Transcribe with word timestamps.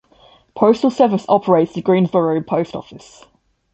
Postal 0.55 0.89
Service 0.89 1.25
operates 1.29 1.73
the 1.75 1.81
Greensboro 1.83 2.41
Post 2.41 2.73
Office. 2.75 3.23